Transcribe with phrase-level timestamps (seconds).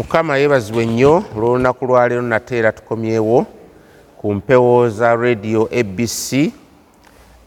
[0.00, 3.46] mukama yeebazibwe nnyo olw'olunaku lwaleero nate era tukomyewo
[4.18, 6.52] ku mpewo za radio abc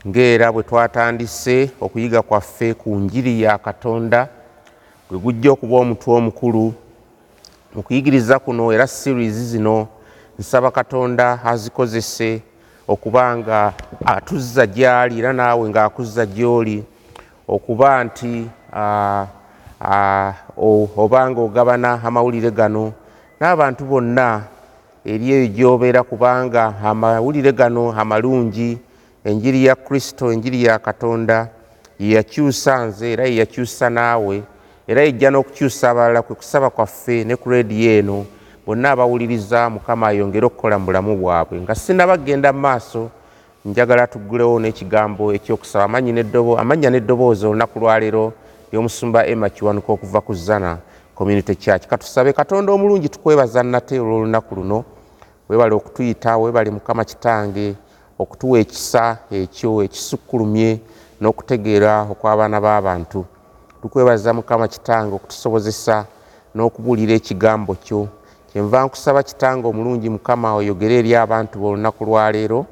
[0.08, 4.29] ng'era bwe twatandise okuyiga kwaffe ku njiri ya katonda
[5.10, 6.74] gwe gujja okuba omutwe omukulu.
[7.76, 9.88] Mu kuyigiriza kuno era series zino
[10.40, 12.42] nsaba katonda azikozese
[12.88, 13.74] okuba nga
[14.06, 16.84] atuzza gy'ali era naawe ng'akuzza gy'oli
[17.48, 18.45] okuba nti
[18.77, 19.42] o-
[19.84, 22.94] oba nga ogabana amawulire gano
[23.40, 24.48] n'abantu bonna
[25.03, 28.80] eri eyo gy'obeera kubanga amawulire gano amalungi
[29.23, 31.48] enjiri ya kristo enjiri ya katonda
[31.99, 34.43] yeyakyusa nze era yeyakyusa naawe
[34.88, 38.26] era yejja n'okukyusa abalala kwe kusaba kwaffe ne ku rediyo eno
[38.65, 41.59] bonna abawuliriza mukama ayongere okukola mu bulamu bwabwe.
[41.62, 43.12] Nga sinabagenda mu maaso
[43.65, 48.34] njagala tuggulewo n'ekigambo ekyokusaba amannya n'eddoboozi olunaku lwaleero
[48.73, 50.77] ly'omusumba emma kiwanuka okuva ku zana
[51.16, 51.88] community church.
[51.88, 54.84] Katusabe katonda omulungi tukwebaza nate olw'olunaku luno.
[55.49, 57.76] Weebale okutuyita weebale mukama kitange
[58.20, 60.80] okutuwa ekisa ekyo ekisukkulumye
[61.21, 63.26] n'okutegeera okw'abaana b'abantu.
[63.82, 66.06] Tukwebaza mukama kitange okutusobozesa
[66.56, 68.08] n'okubuulira ekigambo kyo.
[68.50, 72.66] Kyenva nkusaba kitange omulungi mukama oyogere eri abantu b'olunaku lwaleero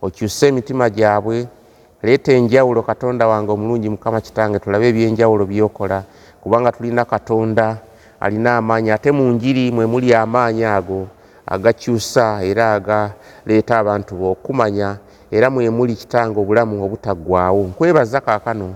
[0.00, 1.48] okyuse emitima gyabwe
[2.04, 6.04] leeta enjawulo katonda wange omulungi mukama kitange tulabe ebyenjawulo byokola
[6.40, 7.76] kubanga tulina katonda
[8.20, 11.06] alina amaanyi ate mu njiri mwe muli amaanyi ago
[11.46, 14.98] agakyusa era agaleeta abantu be okumanya
[15.30, 17.64] era mwe muli kitange obulamu obutaggwaawo.
[17.64, 18.74] Nkwebaza kaakano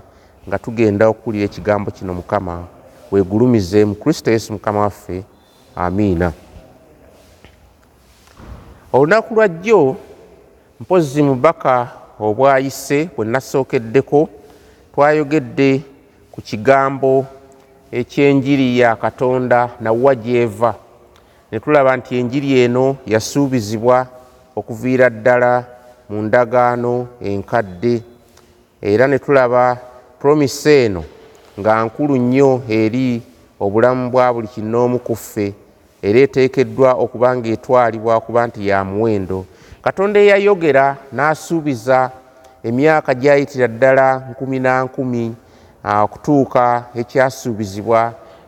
[0.48, 2.64] nga tugenda okuwulira ekigambo kino mukama
[3.12, 5.24] weegulumize mu kristo yesu mukama waffe
[5.76, 6.32] amiina.
[8.92, 9.96] Olunaku lwa jjo
[10.80, 14.28] mpozi mu bubaka obwayise bwe nasookeddeko
[14.94, 15.83] twayogedde
[16.33, 17.27] ku kigambo
[17.92, 20.75] ekyenjiri ya katonda nawwa gyeva.
[21.52, 24.06] Ne tulaba nti enjiri eno yasuubizibwa
[24.56, 25.64] okuviira ddala
[26.08, 28.02] mu ndagaano enkadde.
[28.82, 29.78] Era ne tulaba
[30.19, 31.04] promisi eno
[31.60, 33.22] nga nkulu nnyo eri
[33.60, 35.54] obulamu bwa buli kinoomu ku ffe
[36.03, 39.44] era eteekeddwa okuba ng'etwalibwa okuba nti ya muwendo
[39.88, 42.10] katonda eyayogera n'asuubiza
[42.69, 45.25] emyaka gy'ayitira ddala nkumi na nkumi
[46.04, 48.00] okutuuka ekyasuubizibwa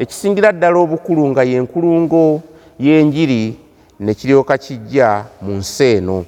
[0.03, 2.43] ekisingira ddala obukulu nga yenkulungo
[2.85, 3.57] y'enjiri
[4.05, 6.19] ne kiryoka kijja mu nsi eno.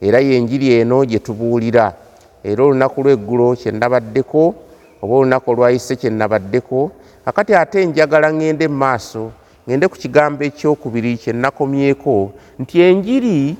[0.00, 1.92] Era y'enjiri eno gye tubuulira.
[2.40, 4.54] Era olunaku lw'eggulo kye nabaddeko
[5.02, 6.90] oba olunaku olwayise kye nabaddeko
[7.28, 9.28] akati ate njagala ŋŋende mu maaso
[9.68, 13.56] ŋŋende ku kigambo ekyokubiri kye nakomyeko nti enjiri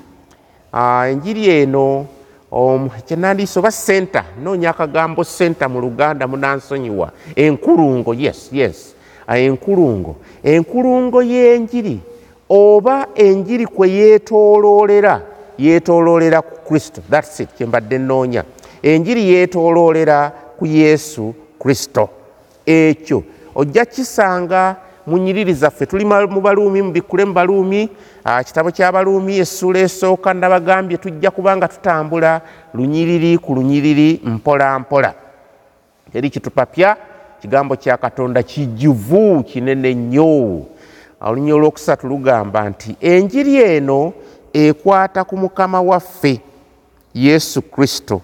[0.75, 2.05] enjiri eno
[2.51, 7.11] um, kyenandiisa oba senta noonya akagambo senta mu luganda munansonyiwa.
[7.35, 8.95] Enkulungo yes yes.
[9.27, 10.15] Ah, enkulungo.
[10.43, 11.99] Enkulungo y'enjiri
[12.49, 15.21] oba enjiri kwe yeetooloolera
[15.57, 17.01] yeetooloolera ku kristo.
[17.09, 18.43] Thats it kyembadde nnoonya.
[18.83, 22.09] Enjiri yeetooloolera ku yesu kristo.
[22.65, 23.23] Ekyo
[23.55, 24.75] ojja kisanga
[25.07, 25.85] mu nyiriri zaffe.
[25.85, 27.89] Tuli mu baluumi mubikkule mu baluumi
[28.45, 32.41] kitabo ky'abaluumi essuula esooka nabagambye tujja kuba nga tutambula
[32.73, 35.13] lunyiriri ku lunyiriri mpola mpola.
[36.13, 36.97] Eri kitupapya
[37.41, 40.61] kigambo kya katonda kijjuvu kinene nnyo.
[41.21, 44.13] Olunya olwokusatu lugamba nti enjiri eno
[44.53, 46.41] ekwata ku mukama waffe
[47.13, 48.21] yesu kristo.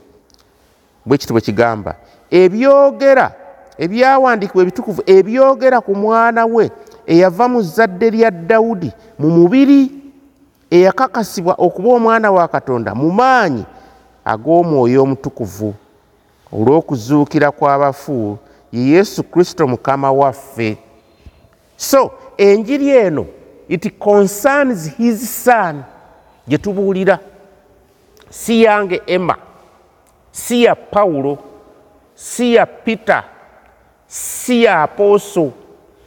[1.05, 1.95] Bwe kiti bwe kigamba
[2.31, 3.33] ebyogera
[3.83, 6.69] ebyawandiikibwa ebitukuvu ebyogera ku mwana we
[7.05, 9.91] eyava mu zadde lya dawudi mu mubiri
[10.69, 13.65] eyakakasibwa okuba omwana wa katonda mu maanyi
[14.25, 15.73] ag'omwoyo omutukuvu.
[16.53, 18.37] Olw'okuzuukira kw'abafu
[18.71, 20.77] ye yesu kristo mukama waffe.
[21.77, 23.25] So enjiri eno
[23.67, 25.83] it concerns his son
[26.47, 27.19] gye tubuulira.
[28.29, 29.35] Si yange emma
[30.31, 31.37] si ya pawulo
[32.15, 33.23] si ya peter
[34.11, 35.51] si ya apooso.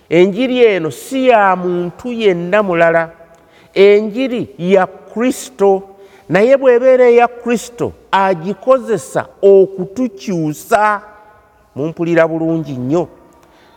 [0.09, 3.11] Enjiri eno si ya muntu yenna mulala.
[3.75, 5.83] Enjiri ya kristo
[6.29, 11.01] naye bw'ebeera eya kristo agikozesa okutukyusa
[11.75, 13.09] mumpulira bulungi nnyo.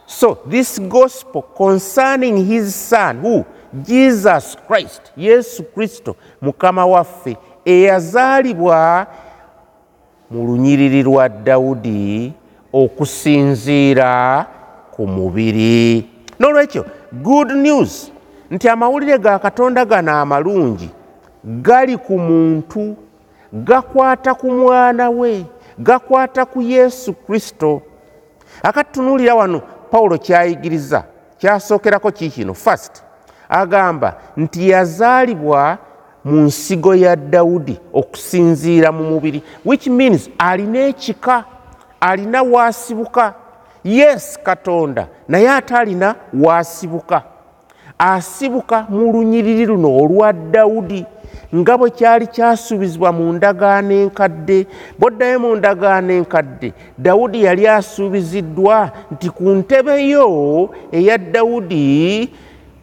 [0.06, 3.45] So this gospel concerning his son who?
[3.73, 9.07] Jesus christ yesu kristo mukama waffe eyazaalibwa
[10.31, 12.33] mu lunyiriri lwa dawudi
[12.74, 14.46] okusinziira
[14.92, 16.10] ku mubiri.
[16.40, 18.12] N'olwekyo good news
[18.52, 20.90] nti amawulire ga katonda gano amalungi.
[21.44, 22.96] Gali ku muntu
[23.54, 25.46] gakwata ku mwana we
[25.80, 27.81] gakwata ku yesu kristo.
[28.64, 29.62] Akati tunuulira wano
[29.92, 31.04] pawulo kyayigiriza
[31.38, 33.04] kyasookerako kiikino fast
[33.50, 35.78] agamba nti yazaalibwa
[36.25, 41.46] mu nsigo ya dawudi okusinziira mu mubiri which means alina ekika
[42.01, 43.33] alina waasibuka
[43.83, 47.23] yes katonda naye ate alina waasibuka
[47.99, 51.05] asibuka mu lunyiriri luno olwa dawudi
[51.55, 54.67] nga bwe kyali kyasuubizibwa mu ndagaano enkadde.
[54.99, 62.29] Bwoddayo mu ndagaano enkadde dawudi yali asuubiziddwa nti ku ntebe yo eya dawudi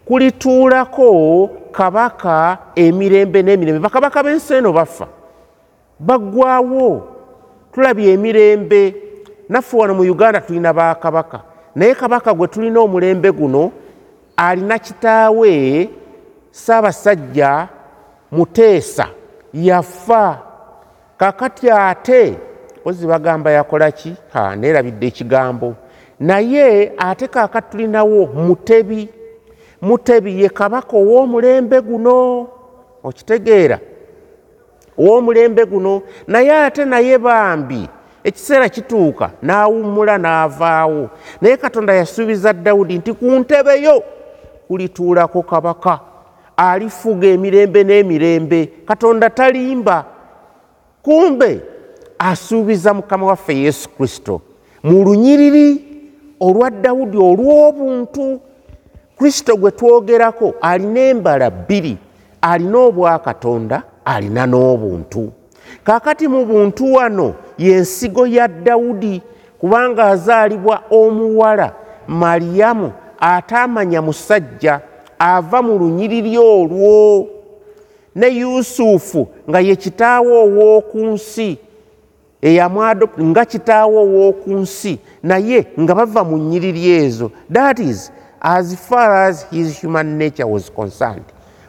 [0.04, 3.80] kulituulako kabaka emirembe n'emirembe.
[3.84, 5.06] Bakabaka b'ensi eno bafa.
[6.00, 7.08] Baggwawo
[7.72, 8.94] tulabye emirembe
[9.48, 11.40] naffe wano mu uganda tulina bakabaka.
[11.74, 13.72] Naye kabaka gwe tulina omulembe guno
[14.36, 15.88] alina kitaawe
[16.50, 17.68] saabasajja
[18.32, 19.06] muteesa
[19.54, 20.38] yafa.
[21.16, 22.36] Kakati ate
[22.84, 24.14] ozi bagamba yakola ki?
[24.56, 25.74] Neerabidde ekigambo.
[26.20, 29.08] Naye ate kakati tulinawo mutebi.
[29.82, 32.48] Mutebi ye kabaka ow'omulembe guno.
[33.04, 33.78] Okitegeera.
[34.98, 36.02] Ow'omulembe guno.
[36.26, 37.88] Naye ate naye bambi
[38.24, 41.08] ekiseera kituuka n'awummula n'avaawo.
[41.40, 44.02] Naye katonda yasuubiza dawudi nti ku ntebe yo
[44.68, 46.00] kulituulako kabaka
[46.56, 48.66] alifuga emirembe n'emirembe.
[48.86, 50.04] Katonda talimba.
[51.02, 51.60] Kumbe
[52.18, 54.40] asuubiza mukama waffe yesu kristo.
[54.82, 55.84] Mu lunyiriri
[56.40, 58.40] olwa dawudi olw'obuntu
[59.18, 61.96] kristo gwe twogerako alina embala bbiri
[62.42, 65.32] alina obwakatonda alina n'obuntu.
[65.84, 69.22] Kaakati mu buntu wano yensigo ya dawudi
[69.58, 71.72] kubanga azaalibwa omuwala
[72.08, 74.80] maliyamu ataamanya musajja
[75.18, 77.28] ava mu lunyiriri olwo.
[78.14, 81.58] Ne yusufu nga ye kitaawe ow'oku nsi
[82.42, 87.30] eyamwadop nga kitaawe ow'oku nsi naye nga bava mu nnyiriri ezo.
[87.50, 91.24] That is as far as his human nature was concerned.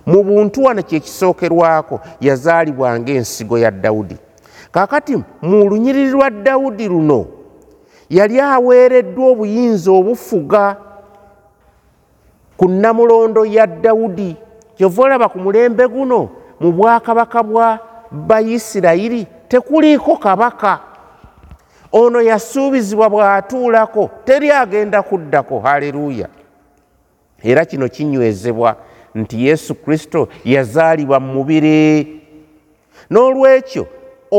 [0.05, 4.17] Mu buntu wano kyekisookerwako yazaalibwa ng'ensigo ya dawudi
[4.75, 7.25] kaakati mu lunyiriri lwa dawudi luno
[8.09, 10.75] yali aweereddwa obuyinza obufuga
[12.57, 14.35] ku namulondo ya dawudi.
[14.77, 16.29] Kyova olaba ku mulembe guno
[16.59, 17.79] mu bwakabaka bwa
[18.11, 20.79] bayisirayiri tekuliiko kabaka.
[21.91, 26.27] Ono yasuubizibwa bw'atuulako teri agenda kuddako haleluya.
[27.43, 28.75] Era kino kinywezebwa
[29.15, 32.21] nti yesu kristo yazaalibwa mu mubiri
[33.09, 33.87] n'olwekyo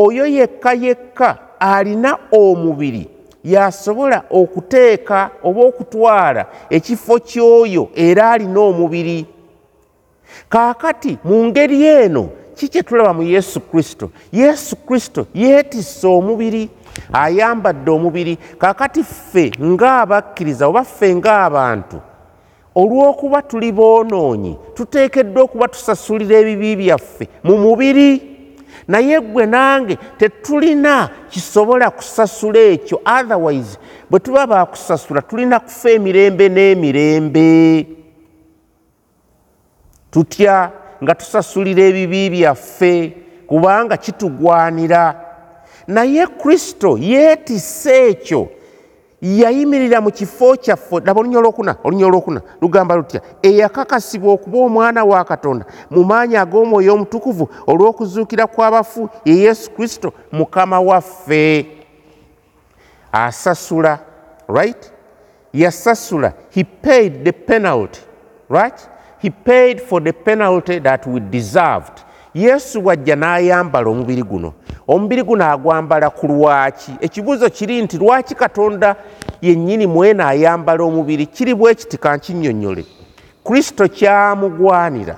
[0.04, 1.28] oyo yekka yekka
[1.60, 3.04] alina omubiri
[3.44, 9.26] yasobola okuteeka oba okutwala ekifo ky'oyo era alina omubiri.
[10.48, 14.10] Kaakati mu ngeri eno kikye tulaba mu yesu kristo?
[14.32, 16.68] Yesu kristo yeetisse omubiri
[17.12, 18.38] ayambadde omubiri.
[18.58, 21.98] Kaakati ffe ng'abakkiriza oba ffe ng'abantu
[22.76, 28.35] olw'okuba tuli boonoonyi tuteekeddwa okuba tusasulira ebibi byaffe mu mubiri
[28.88, 33.00] naye gwe nange tetulina kisobola kusasula ekyo.
[33.04, 33.78] Otherwise
[34.10, 37.86] bwe tuba bakusasula tulina kufa emirembe n'emirembe.
[40.10, 40.72] Tutya
[41.02, 43.16] nga tusasulira ebibi byaffe
[43.46, 45.20] kubanga kitugwanira.
[45.86, 48.55] Naye kristo yeetisse ekyo
[49.22, 51.00] yayimirira mu kifo kyaffe.
[51.04, 56.94] Laba olunya olwokuna olunya olwokuna lugamba lutya eyakakasibwa okuba omwana wa katonda mu maanyi ag'omwoyo
[56.94, 61.66] omutukuvu olw'okuzuukira kw'abafu ye yesu kristo mukama waffe.
[63.12, 63.98] Asasula
[64.48, 64.92] right?
[65.52, 66.34] Yasasula.
[66.50, 68.00] He paid the penalty
[68.48, 68.88] right?
[69.18, 72.04] He paid for the penalty that we deserved
[72.36, 74.52] yesu wajja n'ayambala omubiri guno.
[74.88, 76.92] Omubiri guno agwambala ku lwaki?
[77.00, 78.96] Ekibuuzo kiri nti lwaki katonda
[79.42, 81.26] yennyini mwene ayambala omubiri?
[81.26, 82.84] Kiri bwe kiti kankinnyonnyole.
[83.44, 85.16] Kristo kyamugwanira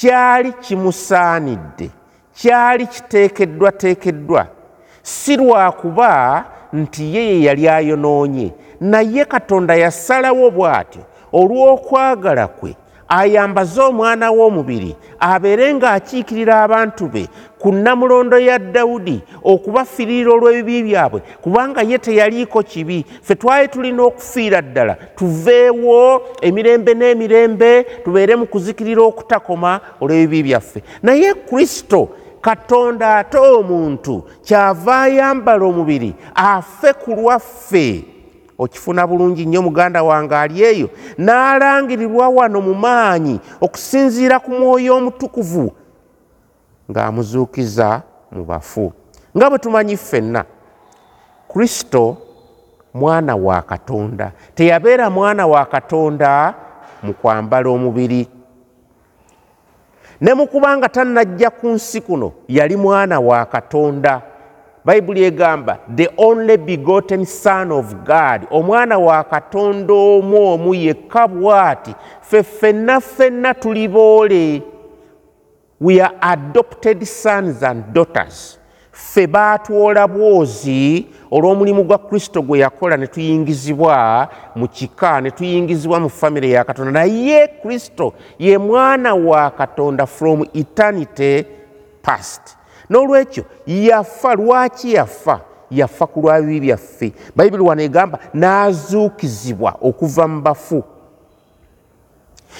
[0.00, 1.90] kyali kimusaanidde
[2.34, 4.46] kyali kiteekeddwa teekeddwa
[5.02, 11.02] si lwakuba nti ye ye yali ayonoonye naye katonda yasalawo bw'atyo
[11.32, 12.76] olw'okwagala kwe
[13.08, 21.82] ayambaze omwana w'omubiri abeere ng'akiikirira abantu be ku namulondo ya dawudi okubafiirira olw'ebibi byabwe kubanga
[21.82, 23.04] ye teyaliiko kibi.
[23.22, 27.70] Ffe twali tulina okufiira ddala tuveewo emirembe n'emirembe
[28.04, 30.82] tubeere mu kuzikirira okutakoma olw'ebibi byaffe.
[31.02, 32.08] Naye kristo
[32.40, 38.15] katonda ate omuntu kyava ayambala omubiri afe ku lwaffe
[38.58, 45.72] okifuna bulungi nnyo muganda wange ali eyo n'alangirirwa wano mu maanyi okusinziira ku mwoyo omutukuvu
[46.90, 48.92] ng'amuzuukiza mu bafu.
[49.36, 50.44] Nga bwe tumanyi ffenna
[51.48, 52.16] kristo
[52.94, 56.54] mwana wa katonda teyabeera mwana wa katonda
[57.02, 58.28] mu kwambala omubiri.
[60.20, 64.22] Ne mukubanga tannajja ku nsi kuno yali mwana wa katonda
[64.86, 68.46] bayibuli egamba the only begotten son of god.
[68.50, 74.62] Omwana wa katonda omu omu yekka bw'ati ffe ffenna ffenna tuli boole.
[75.80, 78.58] We are adopted sons and daughters.
[78.92, 86.08] Ffe baatwola bwozi olw'omulimu gwa kristo gwe yakola ne tuyingizibwa mu kika ne tuyingizibwa mu
[86.10, 86.92] famire ya katonda.
[86.92, 91.44] Naye kristo ye mwana wa katonda from eternity
[92.02, 92.56] past
[92.90, 95.40] n'olwekyo yafa lwaki yafa?
[95.70, 100.84] Yafa ku lwabibi byaffe bayibuli wano egamba n'azuukizibwa okuva mu bafu.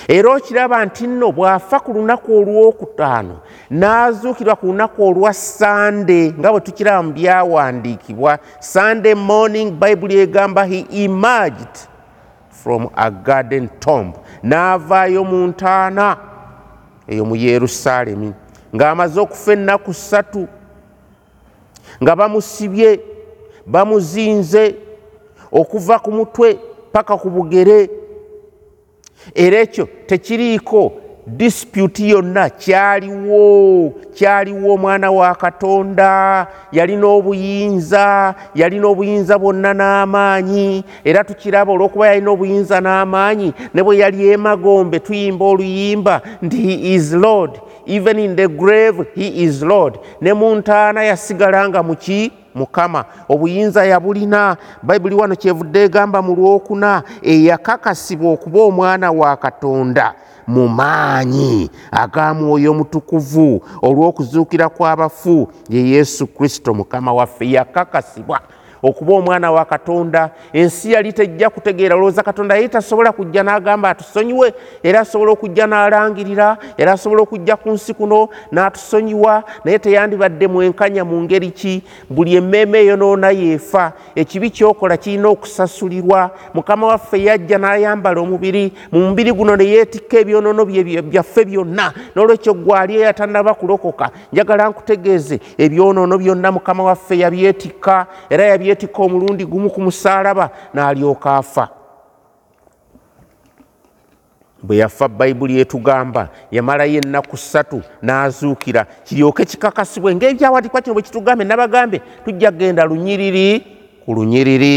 [0.08, 3.40] Era okiraba nti nno bw'afa ku lunaku olwokutaano
[3.70, 10.86] n'azuukirwa ku lunaku olwa sande nga bwe tukiraba mu byawandiikibwa sunday morning bayibuli egamba he
[10.90, 11.74] emerged
[12.50, 16.16] from a garden tomb n'avaayo mu ntaana
[17.08, 18.32] eyo mu yerusaalemi
[18.76, 20.48] ng'amaze okufa ennaku ssatu
[22.02, 23.00] nga bamusibye
[23.66, 24.74] bamuzinze
[25.52, 26.58] okuva ku mutwe
[26.92, 27.90] paka ku bugere.
[29.34, 30.92] Era ekyo tekiriiko
[31.26, 40.84] disputi yonna kyaliwo kyaliwo omwana wa katonda yalina obuyinza yalina obuyinza bwonna n'amaanyi.
[41.04, 47.12] Era tukiraba olw'okuba yalina obuyinza n'amaanyi ne bwe yali emagombe tuyimba oluyimba nti he is
[47.12, 47.60] lord.
[47.86, 49.98] Even in the grave he is lord.
[50.20, 58.32] Ne mu ntaana yasigalanga muki mukama obuyinza yabulina bayibuli wano kyevudde egamba mu lwokuna eyakakasibwa
[58.32, 60.14] okuba omwana wa katonda.
[60.46, 68.40] Mu maanyi aga mwoyo omutukuvu olw'okuzuukira kw'abafu ye yesu kristo mukama waffe yakakasibwa
[68.82, 70.30] okuba omwana wa katonda.
[70.52, 76.58] Ensi yali tejja kutegeera olowooza katonda yali tasobola kujja n'agamba atusonyiwe era asobola okujja n'alangirira
[76.78, 79.44] era asobola okujja ku nsi kuno n'atusonyiwa.
[79.64, 81.82] Naye teyandibadde mwenkanya mu ngeri ki?
[82.10, 83.92] Buli emmeeme eyonoona yeefa.
[84.14, 86.30] Ekibi kyokola kirina okusasulirwa.
[86.54, 88.72] Mukama waffe yajja n'ayambala omubiri.
[88.92, 91.92] Mu mubiri guno ne yeetikka ebyonoono byaffe byonna.
[92.14, 99.44] N'olwekyo gwali eyatannaba kulokoka njagala nkutegeeze ebyonoono byonna mukama waffe yabyetikka era yabyetikka yeetikka omulundi
[99.44, 101.68] gumu ku musaalaba n'alyoka afa.
[104.62, 108.86] Bwe yafa bayibuli etugamba yamalayo ennaku ssatu n'azuukira.
[109.04, 110.14] Kiryoke kikakasibwe.
[110.14, 113.66] Ng'ebyawandiikwa kino bwe kitugambe nabagambe tujja kgenda lunyiriri
[114.04, 114.74] ku lunyiriri.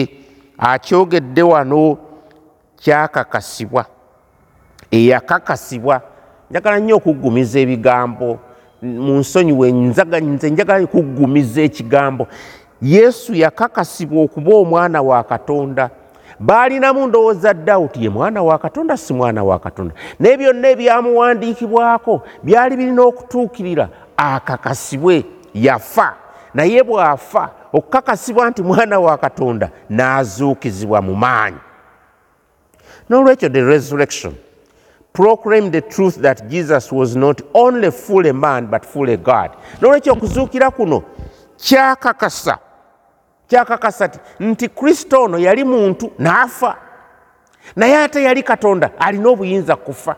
[0.58, 1.98] Akyogedde wano
[2.77, 3.86] kyakakasibwa.
[4.91, 6.01] Eyakakasibwa.
[6.51, 8.39] Njagala nnyo okuggumiza ebigambo.
[8.81, 12.27] Mu nsonyiwe nze njagala okuggumiza ekigambo
[12.81, 15.89] yesu yakakasibwa okuba omwana wa katonda.
[16.39, 19.95] Baalinamu ndowooza dawudi ye mwana wa katonda si mwana wa katonda?
[20.19, 26.15] Naye byonna ebyamuwandiikibwako byali birina okutuukirira akakasibwe yafa.
[26.53, 31.57] Naye bw'afa okukakasibwa nti mwana wa katonda n'azuukizibwa mu maanyi.
[33.09, 34.33] N'olwekyo the resurrection
[35.13, 39.51] proclaim the truth that jesus was not only fully man but fully god.
[39.81, 41.03] N'olwekyo okuzuukira kuno
[41.57, 42.57] kyakakasa
[43.50, 46.75] kyakakasa ti nti kristo ono yali muntu n'afa.
[47.75, 50.15] Naye ate yali katonda alina obuyinza kufa.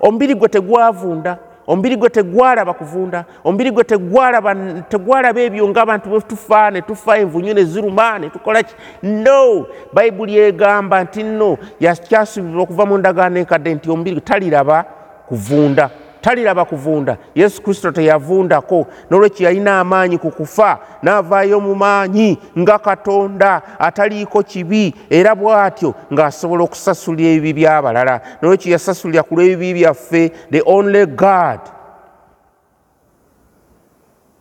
[0.00, 6.82] Omubiri gwe tegwavunda omubiri gwe tegwalaba kuvunda omubiri gwe tegwalaba ebyo ngaabantu bwe tufa ne
[6.82, 8.74] tufa envunyu ne ziruma ne tukola ki?
[9.02, 9.66] No!
[9.92, 14.84] Bayibuli egamba nti nno yakyasuubirwa okuva mu ndagaano enkadde nti omubiri taliraba
[15.28, 15.90] kuvunda
[16.26, 17.16] taliraba kuvunda.
[17.34, 24.94] Yesu kristo teyavundako n'olwekyo yalina amaanyi ku kufa n'avaayo mu maanyi nga katonda ataliiko kibi
[25.10, 28.20] era bw'atyo ng'asobola okusasulira ebibi by'abalala.
[28.42, 31.60] N'olwekyo yasasulira ku lw'ebibi byaffe the only god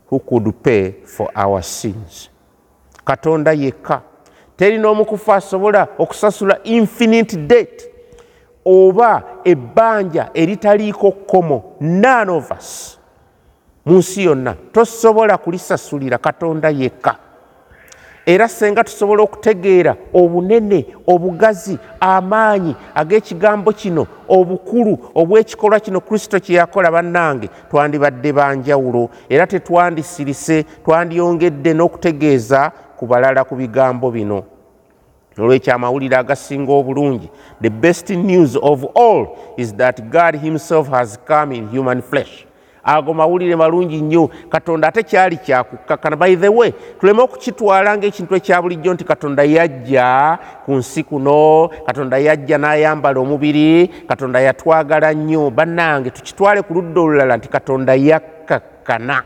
[0.10, 2.30] who could pay for our sins.
[3.06, 4.02] Katonda yekka.
[4.58, 7.95] Teri n'omukufu asobola okusasula infinite debt
[8.66, 13.00] oba ebbanja eritaliiko kkomo none of us
[13.86, 17.16] mu nsi yonna tosobola kulisasulira katonda yekka.
[18.26, 26.92] Era senga tusobola okutegeera obunene obugazi amaanyi ag'ekigambo kino obukulu obw'ekikolwa kino kristo kye yakola
[26.92, 34.44] bannange twandibadde banjawulo era tetwandisirise twandyongedde n'okutegeeza ku balala ku bigambo bino
[35.38, 37.30] olwekyo amawulire agasinga obulungi.
[37.62, 39.28] The best news of all
[39.58, 42.46] is that god himself has come in human flesh.
[42.84, 44.30] Ago mawulire malungi nnyo.
[44.50, 50.40] Katonda ate kyali kyakukkakkana by the way tuleme okukitwala ngaekintu ekya bulijjo nti katonda yajja
[50.66, 51.70] ku nsi kuno.
[51.86, 53.88] Katonda yajja n'ayambala omubiri.
[54.08, 55.50] Katonda yatwagala nnyo.
[55.50, 59.24] Bannange tukitwale ku ludda olulala nti katonda yakkakkana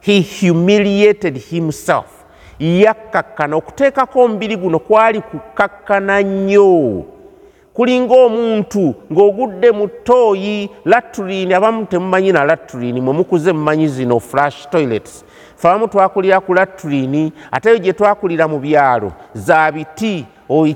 [0.00, 2.19] he humiliated himself
[2.60, 3.56] yakkakkana.
[3.56, 7.04] Okuteekako omubiri guno kwali kukkakkana nnyo.
[7.74, 14.68] Kulinga omuntu ng'ogudde mu ttooyi latulini abamu temumanyi na latulini mwe mukuze mumanyi zino flash
[14.68, 15.24] toilets.
[15.56, 20.26] Fe abamu twakulira ku latulini ate yo gye twakulira mu byalo za biti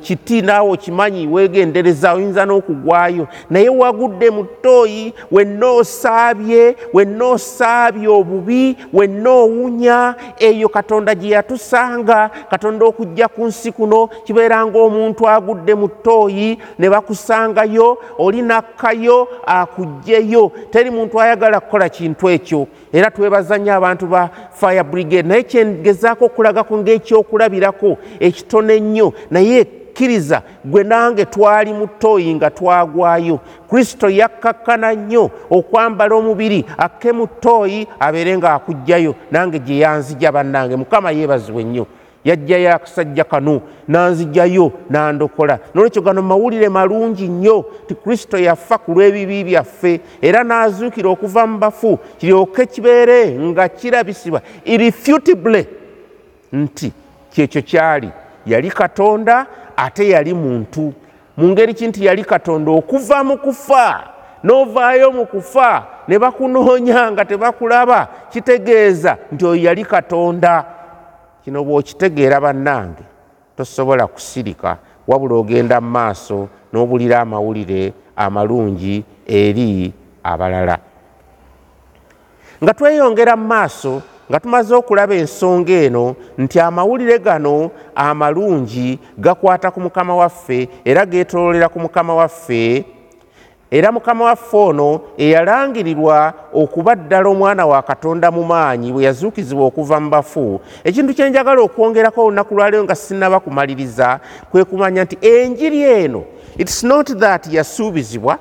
[0.02, 3.28] kiti naawe okimanyi weegendereza oyinza n'okugwayo.
[3.50, 12.30] Naye wagudde mu ttooyi wenna osaabye wenna osaabye obubi wenna owunya eyo katonda gye yatusanga
[12.50, 20.52] katonda okujja ku nsi kuno kibeera ngaomuntu agudde mu ttooyi ne bakusangayo oli nakkayo akuggyeyo
[20.70, 25.28] teri muntu ayagala kukola kintu ekyo era twebaza nnyo abantu ba fire brigade.
[25.28, 33.40] Naye kyengezaako okulagako ngaekyokulabirako ekitono ennyo naye kkiriza gwe nange twali mu ttooyi nga twagwayo.
[33.70, 39.14] Kristo yakkakkana nnyo okwambala omubiri akke mu ttooyi abeere ng'akuggyayo.
[39.30, 40.76] Nange gye yanzija bannange.
[40.76, 41.86] Mukama yeebazibwe nnyo
[42.24, 45.58] yajjayo akasajja kano nanzijjayo nandokola.
[45.74, 51.58] Nolwekyo gano mawulire malungi nnyo ti kristo yafa ku lw'ebibi byaffe era n'azuukira okuva mu
[51.58, 55.66] bafu kiryoke kibeere nga kirabisibwa irrefutibly
[56.52, 56.92] nti
[57.32, 58.10] kyekyo kyali.
[58.46, 60.92] Yali katonda ate yali muntu.
[61.36, 64.04] Mu ngeri ki nti yali katonda okuva mu kufa
[64.44, 70.64] n'ovaayo mu kufa ne bakunoonya nga tebakulaba kitegeeza nti oyo yali katonda
[71.44, 73.04] kino bw'okitegeera bannange
[73.56, 80.78] tosobola kusirika wabula ogenda mu maaso n'obulira amawulire amalungi eri abalala.
[82.62, 89.80] Nga tweyongera mu maaso nga tumaze okulaba ensonga eno nti amawulire gano amalungi gakwata ku
[89.80, 92.84] mukama waffe era geetoolera ku mukama waffe
[93.74, 100.00] era mukama waffe ono eyalangirirwa okuba ddala omwana wa katonda mu maanyi bwe yazuukizibwa okuva
[100.00, 100.60] mu bafu.
[100.84, 104.20] Ekintu kyenjagala okwongerako olunaku lwaleero nga sinaba kumaliriza
[104.50, 106.24] kwe kumanya nti enjiri eno
[106.58, 108.38] its not that yasuubizibwa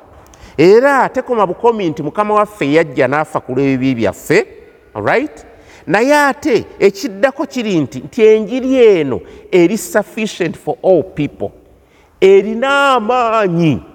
[0.57, 4.47] era tekoma bukomi nti mukama waffe yajja n'afa ku lw'ebibi byaffe
[4.93, 5.45] right?
[5.87, 11.49] Naye ate ekiddako kiri nti nti enjiri eno eri sufficient for all people
[12.21, 13.92] erina amaanyi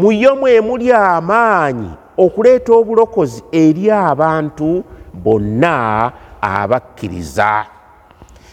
[0.00, 4.84] muyo mwemuli amaanyi okuleeta obulokozi eri abantu
[5.14, 7.66] bonna abakkiriza.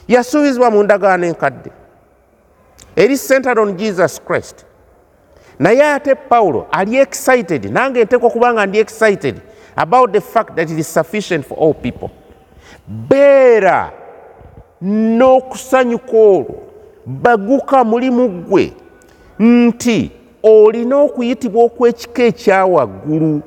[0.08, 1.72] Yasuubizibwa mu ndagaano enkadde.
[2.96, 4.66] Eri centered on jesus christ.
[5.60, 9.42] Naye ate pawulo ali excited nange nteekwa okuba nga ndi excited
[9.76, 12.10] about the fact that it is sufficient for all people.
[12.88, 13.92] Beera
[14.82, 16.56] n'okusanyuka olwo
[17.06, 18.74] baguka mulimu gwe
[19.40, 23.42] nti olina okuyitibwa okw'ekika ekyawaggulu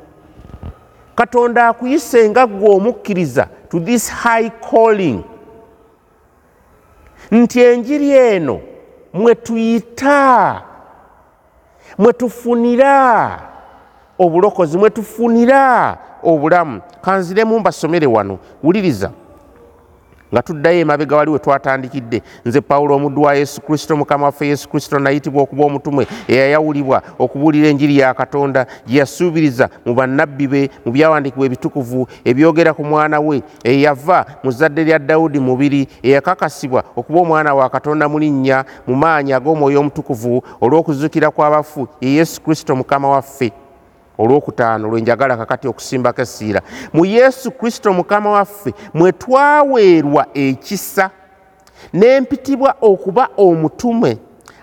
[1.15, 5.23] katonda akuyise nga ggwe omukkiriza to this high calling.
[7.31, 8.61] Nti enjiri eno
[9.13, 10.63] mwe tuyita
[11.99, 13.41] mwe tufunira
[14.19, 16.81] obulokozi mwe tufunira obulamu.
[17.01, 19.11] Kanziremu mbasomere wano wuliriza
[20.33, 22.23] nga tuddayo emabega wali we twatandikidde.
[22.45, 27.69] Nze pawulo omuddu wa yesu kristo mukama waffe yesu kristo nayitibwa okuba omutume eyayawulibwa okubuulira
[27.69, 33.43] enjiri ya katonda gye yasuubiriza mu bannabbi be mu byawandiikibwa ebitukuvu ebyogera ku mwana we
[33.65, 39.33] eyava mu zadde lya dawudi mubiri eyakakasibwa okuba omwana wa katonda mu linnya mu maanyi
[39.33, 43.53] ag'omwoyo omutukuvu olw'okuzuukira kw'abafu ye yesu kristo mukama waffe
[44.21, 46.61] olwokutaano lwenjagala kakati okusimbako essiira.
[46.93, 51.11] Mu yesu kristo mukama waffe mwe twaweerwa ekisa
[51.93, 54.19] n'empitibwa okuba omutume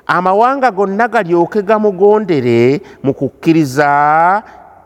[0.06, 4.44] amawanga gonna galyoke gamugondere mu kukkiriza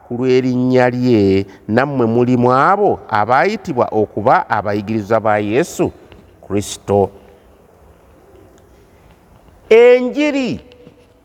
[0.08, 1.46] ku lw'erinnya lye.
[1.68, 5.92] Nammwe mulimu abo abaayitibwa okuba abayigiriza ba yesu
[6.48, 7.10] kristo.
[9.70, 10.60] Enjiri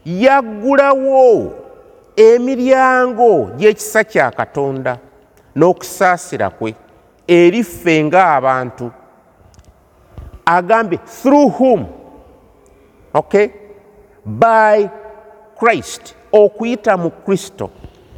[0.04, 1.65] yaggulawo
[2.16, 4.98] emiryango gy'ekisa kya katonda
[5.56, 6.74] n'okusaasira kwe
[7.28, 8.90] eri ffe ng'abantu.
[10.46, 11.86] Agambye through whom?
[13.14, 13.50] Okay?
[14.24, 14.88] By
[15.58, 17.70] christ okuyita mu kristo.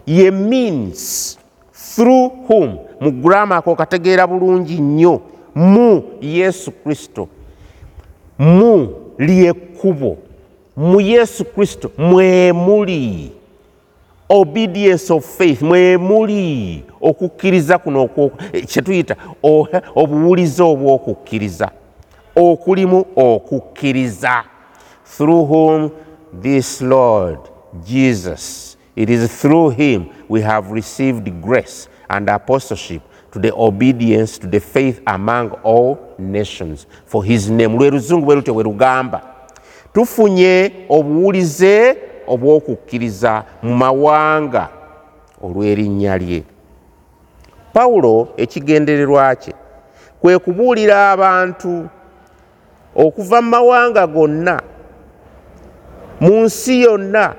[0.06, 1.38] Ye means
[1.72, 2.78] through whom?
[3.00, 5.20] Mu gurama ako kategeera bulungi nnyo.
[5.54, 7.28] Mu yesu kristo.
[8.38, 10.28] Mu lyekkubo
[10.78, 13.32] mu yesu kristo mwemuli
[14.28, 18.08] obedience of faith mwe muli okukkiriza kuno
[18.52, 21.70] eh, kye tuyita o- obuwulize obw'okukkiriza.
[22.36, 24.44] Okulimu okukkiriza.
[25.16, 25.90] Through whom
[26.42, 27.38] this lord
[27.84, 34.46] jesus it is through him we have received grace and apostleship to the obedience to
[34.46, 36.86] the faith among all nations.
[37.06, 39.22] For his name lwe luzungu bwe lutyo bwe lugamba
[39.94, 41.96] tufunye obuwulize
[42.32, 44.68] obw'okukkiriza mu mawanga
[45.44, 46.40] olw'erinnya lye.
[47.72, 49.54] Pawulo ekigendererwa kye
[50.20, 51.88] kwe kubuulira abantu
[52.94, 54.56] okuva mu mawanga gonna
[56.20, 57.34] mu nsi yonna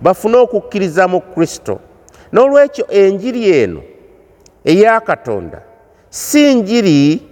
[0.00, 1.80] bafune okukkiriza mu kristo.
[2.32, 3.82] N'olwekyo enjiri eno
[4.64, 5.62] eya katonda
[6.10, 7.22] si njiri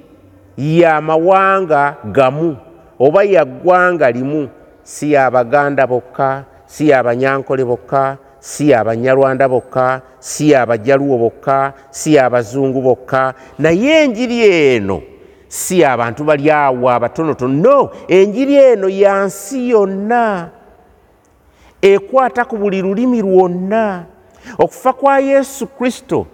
[0.57, 2.57] ya mawanga gamu
[2.99, 4.49] oba ya ggwanga limu
[4.83, 13.35] si y'abaganda bokka si y'abanyankole bokka si y'abanyarwanda bokka si y'abajaluwo bokka si y'abazungu bokka.
[13.59, 15.02] Naye enjiri eno
[15.48, 20.50] si y'abantu bali awo abatonotono no enjiri eno ya nsi yonna
[21.83, 24.04] ekwata ku buli lulimi lwonna.
[24.59, 26.26] Okufa kwa yesu kristo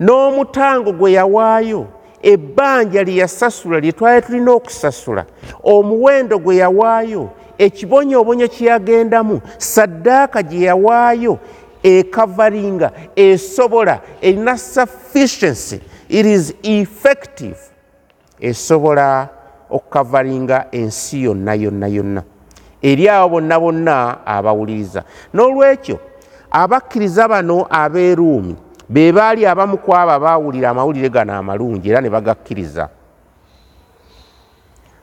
[0.00, 1.86] n'omutango gwe yawaayo
[2.22, 5.24] ebbanja lye yasasula lye twali tulina okusasula
[5.62, 11.38] omuwendo gwe yawaayo ekibonyoobonyo kye yagendamu saddaaka gye yawaayo
[11.82, 17.58] ekavaringa esobola erina sufficiency it is effective
[18.40, 19.28] esobola
[19.70, 22.22] okukavaringa ensi yonna yonna yonna.
[22.82, 25.98] Eri abo bonna bonna abawuliriza n'olwekyo
[26.50, 28.56] abakkiriza bano ab'eruumi
[28.88, 32.88] be baali abamu ku abo abaawulira amawulire gano amalungi era ne bagakkiriza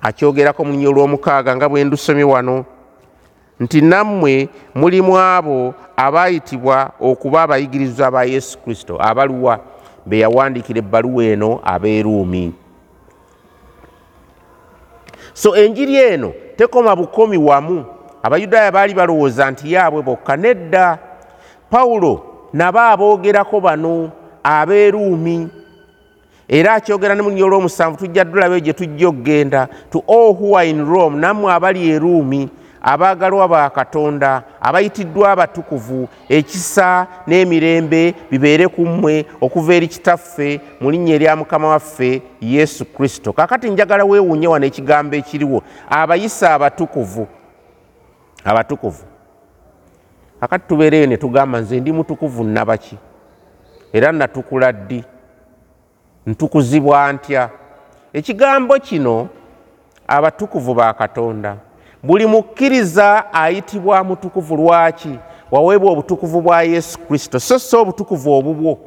[0.01, 2.65] akyogerako mu lunnyo olw'omukaaga nga bwe ndusomye wano
[3.59, 9.59] nti nammwe mulimu abo abaayitibwa okuba abayigirizwa ba yesu kristo abaluwa
[10.05, 12.53] be yawandiikira ebbaluwa eno ab'eruumi.
[15.33, 17.85] So enjiri eno tekoma bukomi wamu.
[18.23, 20.97] Abayudaaya baali balowooza nti yaabwe bokka nedda.
[21.69, 24.11] Pawulo nabo aboogerako bano
[24.43, 25.60] ab'eruumi
[26.51, 30.69] era akyogera ne mu lunnyo olw'omusanvu tujja ddulabe gye tujja okgenda to all who are
[30.69, 32.49] in rome nammwe abali eruumi
[32.81, 41.15] abaagalwa ba katonda abayitiddwa abatukuvu ekisa n'emirembe bibeere ku mmwe okuva eri kitaffe mu linnya
[41.15, 43.33] erya mukama waffe yesu kristo.
[43.33, 47.27] Kaakati njagala weewuunye wano ekigambo ekiriwo abayisa abatukuvu.
[48.43, 49.03] Abatukuvu.
[50.39, 52.97] Kakati tubeereyo ne tugamba nze ndi mutukuvu nnabaki
[53.93, 55.03] era natukula ddi
[56.25, 57.49] ntukuzibwa ntya?
[58.13, 59.27] Ekigambo kino
[60.07, 61.55] abatukuvu ba katonda.
[62.03, 65.19] Buli mukkiriza ayitibwa mutukuvu lwaki?
[65.51, 67.39] Waweebwa obutukuvu bwa yesu kristo.
[67.39, 68.77] So si obutukuvu obubwo.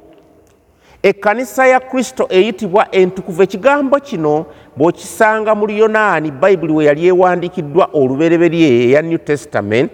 [1.03, 3.42] Ekkanisa ya kristo eyitibwa entukuvu.
[3.42, 9.92] Ekigambo kino bw'okisanga mu luyonaani bayibuli we yali ewandiikiddwa olubereberye eya new testament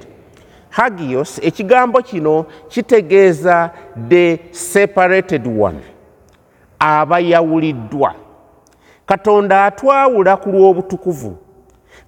[0.71, 3.71] hagios ekigambo kino kitegeeza
[4.09, 5.79] the separated one
[6.81, 8.15] abayawuliddwa
[9.07, 11.37] katonda atwawula ku lw'obutukuvu.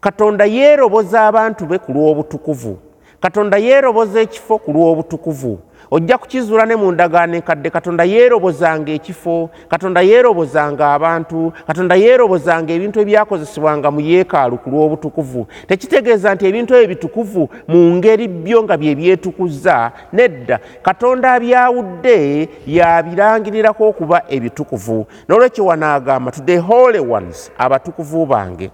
[0.00, 2.78] Katonda yeeroboza abantu be ku lw'obutukuvu
[3.22, 5.58] katonda yeeroboza ekifo ku lw'obutukuvu.
[5.90, 13.00] Ojja kukizuula ne mu ndagaano enkadde katonda yeerobozanga ekifo katonda yeerobozanga abantu katonda yeerobozanga ebintu
[13.00, 15.46] ebyakozesebwanga mu yeekaalu ku lw'obutukuvu.
[15.68, 20.58] Tekitegeeza nti ebintu ebyo bitukuvu mu ngeri byo nga bye byetukuza nedda.
[20.82, 25.06] Katonda abyawudde yabirangirirako okuba ebitukuvu.
[25.28, 28.70] N'olwekyo wanaagamba to the holy ones abatukuvu bange.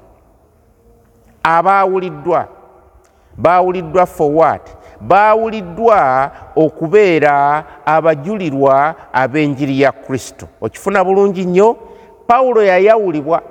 [1.42, 2.57] Abaawuliddwa
[3.38, 4.62] baawuliddwa for what?
[5.00, 10.46] Baawuliddwa okubeera abajulirwa ab'enjiri ya kristo.
[10.60, 11.76] Okifuna bulungi nnyo?
[12.26, 13.42] Pawulo yayawulibwa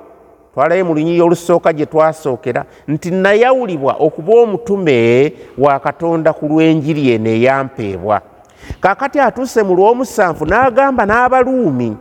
[0.54, 7.30] twalayo mu lunyiri olusooka gye twasookera nti nayawulibwa okuba omutume wa katonda ku lw'enjiri eno
[7.30, 8.20] eyampeebwa.
[8.80, 11.96] Kaakati atuuse mu lw'omusanvu n'agamba n'abaluumi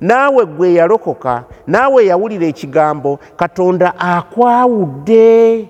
[0.00, 5.68] naawe gwe yalokoka naawe yawulira ekigambo katonda akwawudde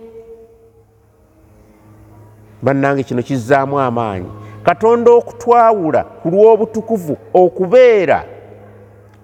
[2.62, 4.26] bannange kino kizzaamu amaanyi.
[4.62, 8.24] Katonda okutwawula ku lw'obutukuvu okubeera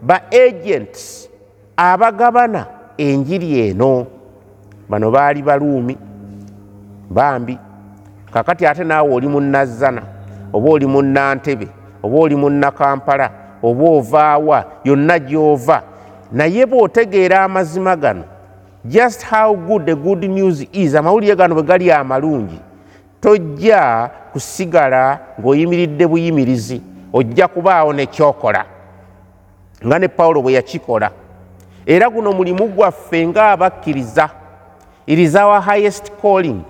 [0.03, 1.29] ba agents
[1.77, 2.67] abagabana
[2.97, 4.07] enjiri eno.
[4.89, 5.97] Bano baali baluumi
[7.11, 7.59] bambi.
[8.33, 10.03] Kakati ate naawe oli munazzana
[10.53, 11.69] oba oli munnantebe
[12.03, 13.31] oba oli munnakampala
[13.63, 15.83] oba ovaawa yonna gy'ova
[16.33, 18.25] naye bw'otegeera amazima gano
[18.85, 22.59] just how good the good news is amawulire gano bwe gali amalungi
[23.23, 26.83] tojja kusigala ng'oyimiridde buyimirizi
[27.13, 28.65] ojja kubaawo nekyokola
[29.87, 31.11] nga ne pawulo bwe yakikola.
[31.87, 34.31] Era guno mulimu gwaffe ng'abakkiriza.
[35.07, 36.63] It is our highest calling.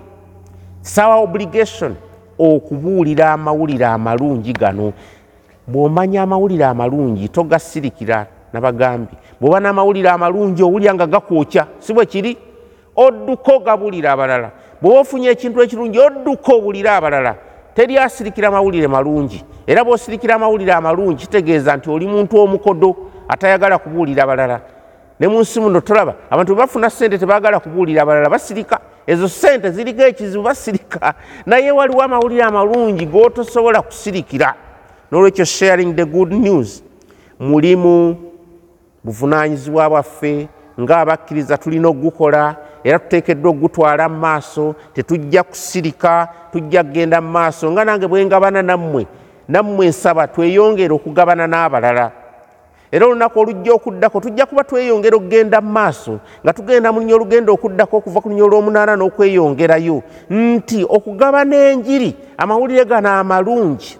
[0.81, 1.95] Sawa obligation
[2.39, 4.93] okubuulira amawulire amalungi gano.
[5.67, 9.13] Bw'omanya amawulire amalungi togasirikira nabagambi.
[9.41, 12.37] Bw'oba n'amawulire amalungi owulya nga gakwokya si bwe kiri?
[12.95, 14.51] Odduka ogabuulira abalala
[14.83, 17.35] bw'oba ofunye ekintu ekirungi odduka owulira abalala
[17.75, 19.43] teri asirikira mawulire malungi.
[19.67, 22.95] Era bw'osirikira amawulire amalungi kitegeeza nti oli muntu omukodo
[23.27, 24.61] atayagala kubuulira abalala.
[25.19, 28.79] Ne mu nsi muno tolaba abantu bebafuna sente tebaagala kubuulira abalala basirika.
[29.07, 31.13] Ezo sente ziriko ekizibu basirika.
[31.45, 34.53] Naye waliwo amawulire amalungi g'otosobola kusirikira.
[35.11, 36.83] N'olwekyo sharing the good news.
[37.39, 38.17] Mulimu
[39.03, 40.47] buvunaanyizibwa bwaffe
[40.79, 47.71] ng'abakkiriza tulina ogukola era tuteekeddwa okugutwala mu maaso tetujja kusirika tujja kugenda mu maaso.
[47.71, 49.07] Nga nange bwe ngabana nammwe
[49.47, 52.11] nammwe nsaba tweyongere okugabana n'abalala.
[52.91, 57.51] Era olunaku olujja okuddako tujja kuba tweyongera okugenda mu maaso nga tugenda mu lunya olugenda
[57.51, 60.03] okuddako okuva ku lunya olw'omunaana n'okweyongerayo.
[60.29, 63.97] Nti okugabana enjiri amawulire gano amalungi.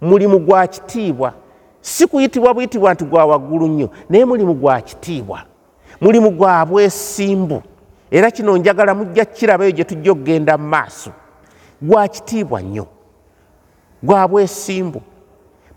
[0.00, 1.32] Mulimu gwa kitiibwa.
[1.80, 5.40] Si kuyitibwa buyitibwa nti gwa waggulu nnyo naye mulimu gwa kitiibwa.
[6.00, 7.62] Mulimu gwa bwesimbu
[8.14, 11.10] era kino njagala mujja kukirabayo gye tujja okugenda mu maaso.
[11.82, 12.86] Gwa kitiibwa nnyo.
[14.02, 15.02] Gwa bwesimbu.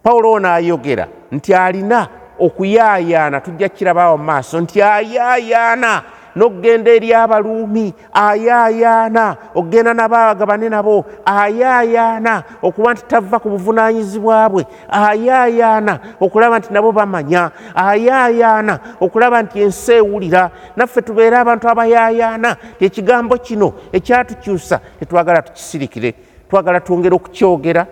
[0.03, 2.07] Pawulo ono ayogera nti alina
[2.39, 6.03] okuyaayaana tujja kukirabaawo mu maaso nti ayaayaana
[6.37, 14.63] n'okugenda eri abaluumi ayaayaana okugenda nabo agabane nabo ayaayaana okuba nti tava ku buvunaanyizibwa bwe
[14.91, 20.51] ayaayaana okulaba nti nabo bamanya ayaayaana okulaba nti ensi ewulira.
[20.75, 26.13] Naffe tubeere abantu abayaayaana ekigambo kino ekyatukyusa tetwagala tukisirikire.
[26.49, 27.87] Twagala twongere okukyogera.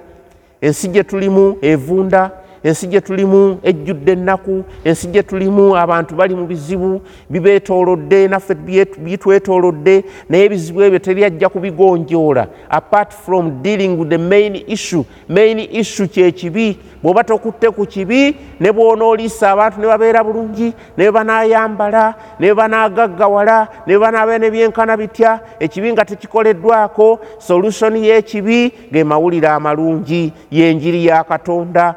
[0.61, 2.31] Ensi gye tulimu evunda
[2.65, 8.55] ensi gye tulimu ejjudde ennaku ensi gye tulimu abantu bali mu bizibu bibeetoolodde naffe
[9.05, 12.47] bitwetoolodde naye ebizibu ebyo teryajja kubigonjoola.
[12.69, 18.71] Apart from dealing with the main issue main issue kyekibi bw'oba tokutte ku kibi ne
[18.71, 26.05] bwonooliisa abantu ne babeera bulungi ne banaayambala ne banaagaggawala ne banaabea nebyenkana bitya ekibi nga
[26.05, 31.95] tekikoleddwako solutioni y'ekibi ge mawulire amalungi y'enjiri ya katonda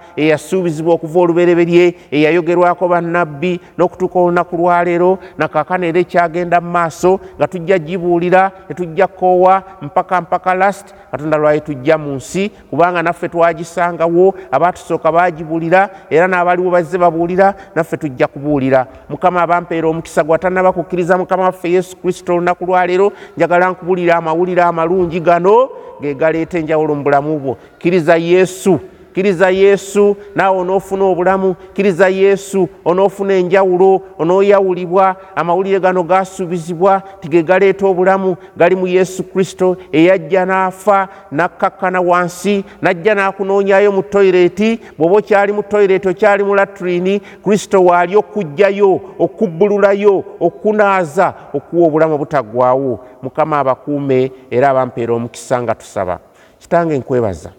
[0.59, 7.79] eyasuubizibwa okuva olubereberye eyayogerwako bannabbi n'okutuuka olunaku lwaleero nakaakano era ekyagenda mu maaso nga tujja
[7.79, 15.13] gibuulira tetujja kkoowa mpaka mpaka last katonda lwaye tujja mu nsi kubanga naffe twagisangawo abaatusooka
[15.13, 18.87] baagibulira era n'abaliwo bazze babuulira naffe tujja kubuulira.
[19.09, 25.21] Mukama abampeera omukisa gwatanaba kukkiriza mukama waffe yesu kristo olunaku lwaleero njagala nkubuulira amawulire amalungi
[25.21, 25.69] gano
[26.01, 27.57] ge galeeta enjawulo mu bulamu bwo.
[27.79, 28.81] Kkiriza yesu
[29.13, 31.55] kkiriza yesu naawe onoofuna obulamu.
[31.73, 35.17] Kkiriza yesu onoofuna enjawulo onooyawulibwa.
[35.37, 38.37] Amawulire gano gaasuubizibwa tige galeeta obulamu.
[38.57, 45.63] Gali mu yesu kristo eyajja n'afa nakkakkana wansi najja n'akunoonyayo mu toyireeti bw'oba okyali mu
[45.63, 54.71] toyireeti okyali mu laturini kristo waali okujjayo okubbululayo okkunaaza okuwa obulamu obutaggwawo mukama abakuume era
[54.71, 56.19] abampeera omukisa nga tusaba.
[56.59, 57.51] Kitange nkwebaza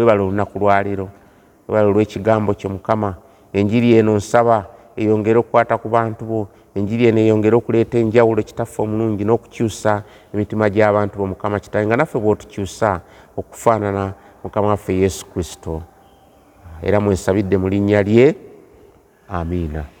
[0.00, 1.08] webala olunaku lwaleero
[1.68, 3.14] webala olw'ekigambo kyo mukama.
[3.52, 6.48] Enjiri eno nsaba eyongere okukwata ku bantu bo.
[6.74, 10.02] Enjiri eno eyongere okuleeta enjawulo kitaffe omulungi n'okukyusa
[10.34, 11.26] emitima gy'abantu bo.
[11.26, 13.00] Mukama kitange nga naffe bw'otukyusa
[13.36, 15.82] okufaanana mukama waffe yesu kristo.
[16.82, 18.34] Era mwensabidde mu linnya lye.
[19.28, 19.99] Amiina